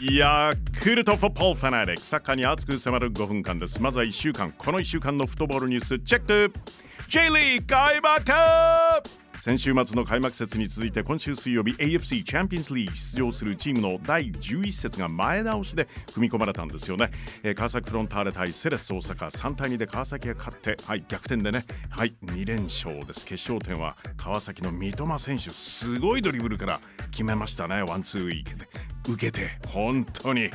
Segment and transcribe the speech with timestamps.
[0.00, 3.82] ヤクルトフォッポーファナリックサッカーに熱く迫る5分間です。
[3.82, 4.52] まずは1週間。
[4.56, 6.52] この1週間のフットボールニュースチェック。
[7.08, 8.32] J リーグ開幕。
[9.40, 17.10] 先週末の開幕節に続いて今週水曜日 AFC チャンピオンズリーグ出場するチームの第11節が前倒しで踏み込まれたんですよね、
[17.44, 19.30] えー、川崎フロンターレ対セレッソ大阪。
[19.30, 21.64] 3対2で川崎が勝ってはい逆転でね。
[21.88, 23.24] はい2連勝です。
[23.24, 25.50] 決勝点は川崎の三笘選手。
[25.50, 27.82] すごいドリブルから決めましたね。
[27.82, 28.68] ワンツーいけて。
[29.08, 30.50] 受けて本当に。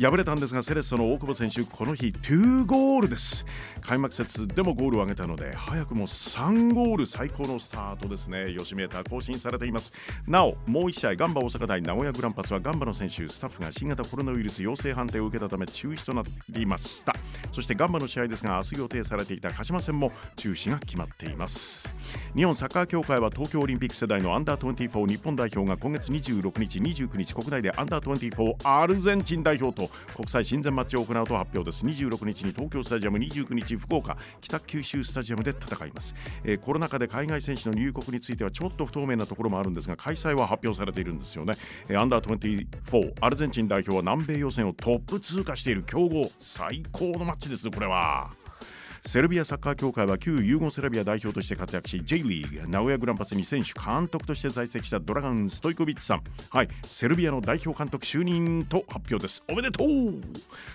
[0.00, 3.44] 敗れたんですがセレッソの大久保選手この日2ゴールです。
[3.80, 8.54] 開幕節でもゴールを挙げたので早くも3ゴール最高のスタートですね。
[8.56, 9.92] 吉メータ更新されています。
[10.26, 17.14] なおもう1試合ガンバ大阪対名古屋グランパスはガンバの選手スタッフが新型コロナウイルス陽性判定を受けたため中止となりました。
[17.52, 21.92] そしてガンバの試合ですが明日予定されていた鹿島戦も中止が決まっています。
[22.34, 31.84] 日本サッカー協会は東京オリンピック世代のアンダー24日本代表が今月26日29日国内でアンダーター24アルゼンチン代表と国際親善マッチを行うと発表です。
[31.84, 41.54] 26日に東京スタジアム29日福岡北九州スタジアムで戦います、えー、コロナ禍で海外選手の入国についてはちょっと不透明なところもあるんですが開催は発表されているんですよね、
[41.88, 48.45] えー、アンダー24アルゼンチン代表は南米予選をトップ通過している強豪最高のマッチですこれは。
[49.06, 56.24] セルビアサッカー協会は旧ユーゴスラビア代表として活躍し J リーグ名古屋グランパスに選手監督として在籍したドラガン・ストイコビッチさん。
[56.50, 59.44] はいセルビアの代表監督就任と発表です。
[59.48, 59.88] おめでとう。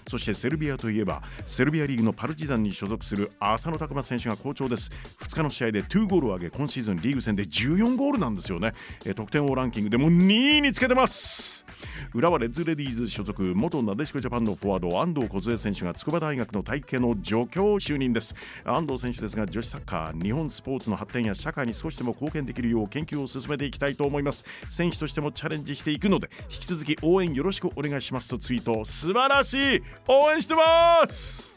[0.08, 4.92] そしてセルビアといえばセルビアリーグのパルチザンに所属する浅野拓磨選手が好調です。
[5.20, 8.74] 2日の試合で2ゴールを挙げ今シーズンリーグ戦で14ゴールなんですよね。
[9.14, 11.66] 得点王ランキングでも2位につけてます。
[12.14, 18.36] 浦和レッズレディーズ所属元なでしこジャパンのフォワード安藤梢選手が筑波大学の体系の助教就任です。
[18.66, 24.44] 安藤選手ですが女子サッカー日本スポーツの発展や社会に少しでも貢献できるよう研究を進めていきたいと思います。
[24.68, 31.51] 選手としてもチャレンジしていくので引き続き応援よろしくお願いしますとツイート素晴らしい応援してます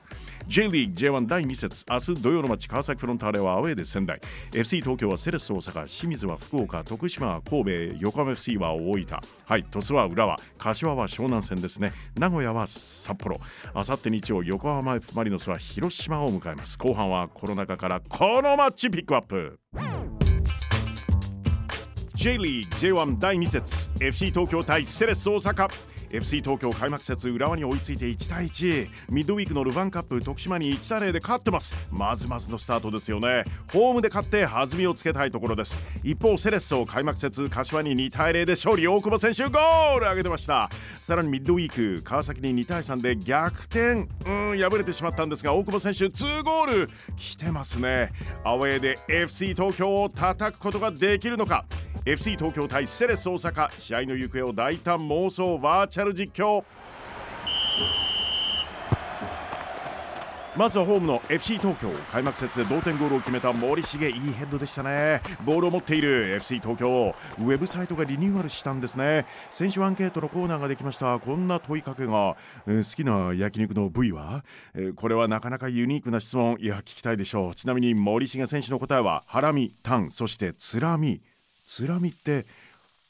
[0.47, 4.21] J リーグ J1 第2節明日土曜の街川崎フロンターレはアウェーで仙台
[4.55, 9.06] FC 東京はセレッソ大阪清水は福岡徳島は神戸横浜 FC は大分。
[9.47, 11.93] はい鳥栖は浦和柏は湘南戦ですね。
[12.16, 13.41] 名古屋は札幌。
[13.72, 16.78] あさって日曜横浜 F マリノスは広島を迎えます。
[16.78, 19.59] 後半はコロナ禍からこのマッチピックアップ。
[22.15, 25.94] J リーグ J1 第2節 FC 東京対セレッソ大阪。
[26.10, 31.75] FC 東京開幕節浦和に追いついて1対1ミッドウィークのルヴァンカップ徳島に1対0で勝ってます。
[31.91, 33.44] まずまずのスタートですよね。
[33.72, 35.81] ホームで勝って弾みをつけたいところです。
[36.03, 38.87] 一方セレッソ開幕節柏に2対0で勝利。
[38.87, 40.70] 大久保選手ゴール上げてました。
[41.00, 44.09] さらにミッドウィーク川崎に2対3で逆転。
[44.26, 48.12] うん敗れてしまったんですが大久保選手2ゴール来てますね。
[48.44, 51.64] アウェーで FC 東京を叩くことができるのか。
[52.06, 53.70] FC 東京対セレッソ大阪。
[53.78, 56.62] 試合の行方を大胆妄想バーチャル実況。
[60.54, 61.91] まずはホームの FC 東京。
[62.12, 64.10] 開幕節で同点ゴールを決めた森重。
[64.10, 65.22] いいヘッドでしたね。
[65.47, 67.14] ボールを持っている FC 東京。
[67.38, 69.25] ウェブサイトがリニューアルしたんですね。
[69.50, 71.19] 選手アンケートのコーナーができました。
[71.19, 74.44] こんな問いかけが、えー、好きな焼肉の部位は、
[74.75, 76.59] えー、これはなかなかユニークな質問。
[76.60, 77.54] いや聞きたいでしょう。
[77.54, 81.22] ちなみに森重選手の答えはハラミタンそしてつらみ
[81.64, 82.47] つらみって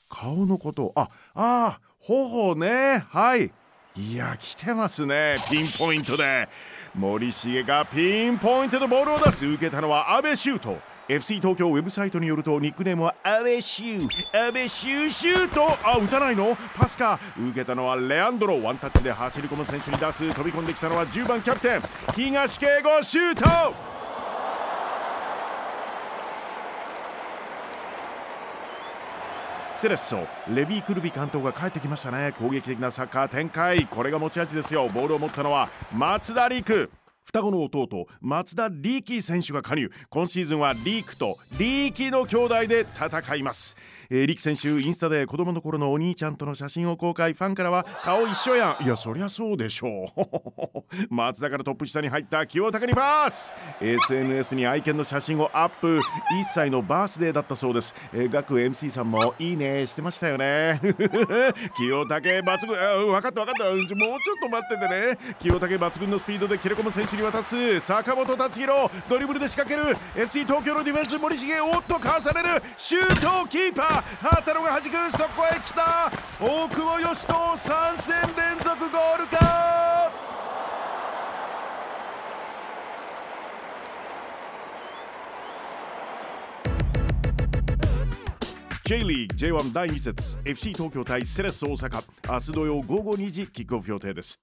[0.09, 3.05] 顔のことああ頬ね。
[3.09, 3.51] はい。
[3.97, 5.37] いや来てますね。
[5.51, 6.49] ピンポイントで。
[6.95, 9.47] 森重がピンポイントでボールを出す。
[9.47, 10.79] 受けたのは阿部シュート。
[11.09, 14.49] FC 東京ウェブサイトによるとニックネームはアベシュー。
[14.49, 15.63] アベシューシュート。
[15.83, 16.57] あ打たないの？
[16.75, 17.19] パスか。
[17.39, 20.29] 受けたのはレアンドロワンタッチで走り込む選手に出す。
[20.35, 21.83] 飛び込んできたのは10番キャプテン。
[22.15, 23.94] 東敬吾シュート！
[29.77, 32.33] セレッソレビー・クルビ監督が帰ってきましたね。
[32.39, 33.87] 攻撃的なサッカー展開。
[33.87, 34.89] これが持ち味ですよ。
[34.89, 36.91] ボールを持ったのは松田陸。
[37.35, 39.91] 双子の弟松田力選手が加入。
[40.09, 43.77] 今シーズンはリークとリーキの兄弟で戦います。
[44.09, 47.33] えー、力選手インスタで子供の頃のお兄ちゃんとの写真を公開。
[47.33, 48.85] ファンからは顔一緒やん。
[48.85, 50.85] いやそりゃそうでしょう。
[51.13, 55.99] 松田からトップ下に入った清高にパス SNS に愛犬の写真をアップ。
[55.99, 56.03] 1
[56.45, 60.79] 歳のバースデーだったそうです、えー、MC さんもいいねしてましたよね。
[61.77, 62.77] 清武抜群。
[62.77, 63.65] 分かった分かった。
[63.65, 65.35] もうちょっと待っててね。
[65.41, 72.63] 清武抜群のスピードで切れ込む選手に渡す坂本達弘ドリブルで仕掛ける FC 東京のディフェンス森重おっとかわされる。
[72.77, 76.13] シュートキーパー畑野が弾くそこへ来た。
[76.39, 80.13] 大久保嘉人3戦連続ゴールか。
[88.85, 92.05] J リーグ J1 第2節 FC 東京対セレッソ大阪。
[92.31, 94.39] 明日土曜午後2時キックオフ予定です。